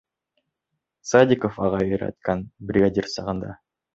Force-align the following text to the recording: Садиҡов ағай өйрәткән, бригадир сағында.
Садиҡов 1.09 1.59
ағай 1.67 1.93
өйрәткән, 1.97 2.43
бригадир 2.71 3.13
сағында. 3.17 3.55